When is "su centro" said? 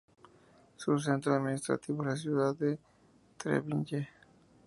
0.77-1.35